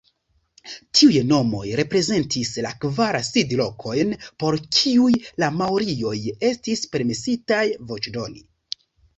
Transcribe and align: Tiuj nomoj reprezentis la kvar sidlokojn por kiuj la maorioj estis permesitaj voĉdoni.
Tiuj 0.99 1.19
nomoj 1.31 1.65
reprezentis 1.79 2.53
la 2.67 2.71
kvar 2.85 3.17
sidlokojn 3.27 4.15
por 4.45 4.57
kiuj 4.79 5.13
la 5.45 5.51
maorioj 5.61 6.17
estis 6.51 6.85
permesitaj 6.97 7.63
voĉdoni. 7.93 8.45